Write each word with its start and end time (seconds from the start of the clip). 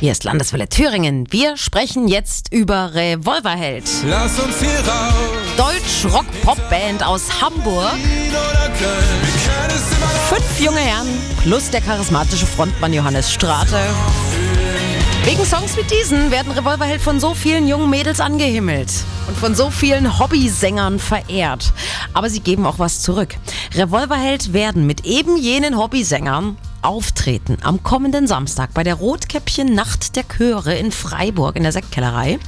Hier 0.00 0.12
ist 0.12 0.22
Landeswelle 0.22 0.68
Thüringen. 0.68 1.26
Wir 1.32 1.56
sprechen 1.56 2.06
jetzt 2.06 2.52
über 2.52 2.94
Revolverheld. 2.94 3.82
Lass 4.06 4.38
uns 4.38 4.60
hier 4.60 4.78
raus. 4.88 5.12
Deutsch-Rock-Pop-Band 5.56 7.04
aus 7.04 7.42
Hamburg. 7.42 7.96
Fünf 10.28 10.60
junge 10.60 10.78
Herren 10.78 11.08
plus 11.42 11.70
der 11.70 11.80
charismatische 11.80 12.46
Frontmann 12.46 12.92
Johannes 12.92 13.32
Strate. 13.32 13.76
Wegen 15.24 15.44
Songs 15.44 15.76
wie 15.76 15.82
diesen 15.82 16.30
werden 16.30 16.52
Revolverheld 16.52 17.00
von 17.00 17.18
so 17.18 17.34
vielen 17.34 17.66
jungen 17.66 17.90
Mädels 17.90 18.20
angehimmelt 18.20 18.92
und 19.26 19.36
von 19.36 19.56
so 19.56 19.68
vielen 19.68 20.20
Hobbysängern 20.20 21.00
verehrt. 21.00 21.72
Aber 22.14 22.30
sie 22.30 22.38
geben 22.38 22.66
auch 22.66 22.78
was 22.78 23.02
zurück. 23.02 23.34
Revolverheld 23.74 24.52
werden 24.52 24.86
mit 24.86 25.04
eben 25.04 25.36
jenen 25.36 25.76
Hobbysängern 25.76 26.56
auftreten 26.88 27.58
am 27.60 27.82
kommenden 27.82 28.26
Samstag 28.26 28.72
bei 28.72 28.82
der 28.82 28.94
Rotkäppchen 28.94 29.74
Nacht 29.74 30.16
der 30.16 30.24
Chöre 30.26 30.74
in 30.74 30.90
Freiburg 30.90 31.54
in 31.54 31.62
der 31.62 31.72
Sektkellerei. 31.72 32.38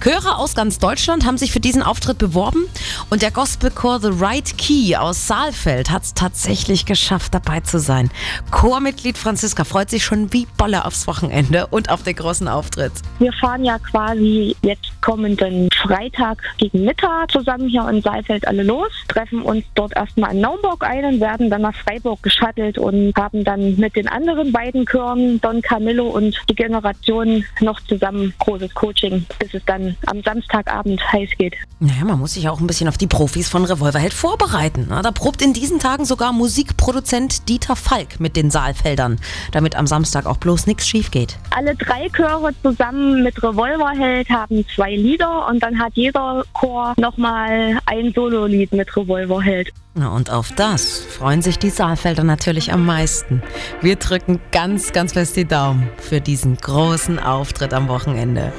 Chöre 0.00 0.36
aus 0.36 0.54
ganz 0.54 0.78
Deutschland 0.78 1.26
haben 1.26 1.38
sich 1.38 1.50
für 1.50 1.58
diesen 1.58 1.82
Auftritt 1.82 2.18
beworben 2.18 2.64
und 3.10 3.20
der 3.20 3.32
Gospelchor 3.32 3.98
The 3.98 4.10
Right 4.12 4.56
Key 4.56 4.94
aus 4.94 5.26
Saalfeld 5.26 5.90
hat 5.90 6.04
es 6.04 6.14
tatsächlich 6.14 6.86
geschafft, 6.86 7.34
dabei 7.34 7.60
zu 7.60 7.80
sein. 7.80 8.08
Chormitglied 8.52 9.18
Franziska 9.18 9.64
freut 9.64 9.90
sich 9.90 10.04
schon 10.04 10.32
wie 10.32 10.46
Bolle 10.56 10.84
aufs 10.84 11.08
Wochenende 11.08 11.66
und 11.66 11.90
auf 11.90 12.04
den 12.04 12.14
großen 12.14 12.46
Auftritt. 12.46 12.92
Wir 13.18 13.32
fahren 13.32 13.64
ja 13.64 13.78
quasi 13.80 14.54
jetzt 14.62 14.88
kommenden 15.00 15.68
Freitag 15.72 16.42
gegen 16.58 16.84
Mittag 16.84 17.32
zusammen 17.32 17.68
hier 17.68 17.88
in 17.88 18.00
Saalfeld 18.00 18.46
alle 18.46 18.62
los, 18.62 18.90
treffen 19.08 19.42
uns 19.42 19.64
dort 19.74 19.96
erstmal 19.96 20.32
in 20.32 20.40
Naumburg 20.40 20.84
ein 20.84 21.04
und 21.04 21.20
werden 21.20 21.50
dann 21.50 21.62
nach 21.62 21.74
Freiburg 21.74 22.22
geschattelt 22.22 22.78
und 22.78 23.12
haben 23.16 23.42
dann 23.42 23.76
mit 23.76 23.96
den 23.96 24.06
anderen 24.06 24.52
beiden 24.52 24.86
Chören, 24.86 25.40
Don 25.40 25.60
Camillo 25.60 26.06
und 26.06 26.38
die 26.48 26.54
Generation, 26.54 27.44
noch 27.60 27.80
zusammen 27.80 28.32
großes 28.38 28.72
Coaching, 28.74 29.26
bis 29.40 29.54
es 29.54 29.64
dann 29.66 29.87
am 30.06 30.22
Samstagabend 30.22 31.00
heiß 31.12 31.30
geht. 31.38 31.54
Naja, 31.80 32.04
man 32.04 32.18
muss 32.18 32.34
sich 32.34 32.48
auch 32.48 32.60
ein 32.60 32.66
bisschen 32.66 32.88
auf 32.88 32.98
die 32.98 33.06
Profis 33.06 33.48
von 33.48 33.64
Revolverheld 33.64 34.12
vorbereiten. 34.12 34.86
Na, 34.88 35.02
Da 35.02 35.10
probt 35.12 35.42
in 35.42 35.52
diesen 35.52 35.78
Tagen 35.78 36.04
sogar 36.04 36.32
Musikproduzent 36.32 37.48
Dieter 37.48 37.76
Falk 37.76 38.20
mit 38.20 38.36
den 38.36 38.50
Saalfeldern, 38.50 39.18
damit 39.52 39.76
am 39.76 39.86
Samstag 39.86 40.26
auch 40.26 40.38
bloß 40.38 40.66
nichts 40.66 40.88
schief 40.88 41.10
geht. 41.10 41.36
Alle 41.50 41.74
drei 41.76 42.08
Chöre 42.10 42.52
zusammen 42.62 43.22
mit 43.22 43.42
Revolverheld 43.42 44.28
haben 44.30 44.64
zwei 44.74 44.94
Lieder 44.96 45.46
und 45.48 45.62
dann 45.62 45.78
hat 45.78 45.92
jeder 45.94 46.44
Chor 46.52 46.94
nochmal 46.98 47.78
ein 47.86 48.12
Sololied 48.12 48.72
mit 48.72 48.96
Revolverheld. 48.96 49.72
Na, 49.94 50.10
und 50.10 50.30
auf 50.30 50.52
das 50.52 50.98
freuen 50.98 51.42
sich 51.42 51.58
die 51.58 51.70
Saalfelder 51.70 52.22
natürlich 52.22 52.72
am 52.72 52.86
meisten. 52.86 53.42
Wir 53.80 53.96
drücken 53.96 54.40
ganz, 54.52 54.92
ganz 54.92 55.14
fest 55.14 55.36
die 55.36 55.44
Daumen 55.44 55.88
für 55.98 56.20
diesen 56.20 56.56
großen 56.56 57.18
Auftritt 57.18 57.74
am 57.74 57.88
Wochenende. 57.88 58.52